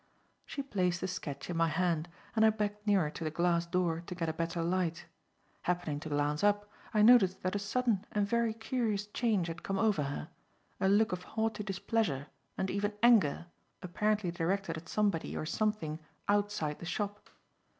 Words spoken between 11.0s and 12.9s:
of haughty displeasure and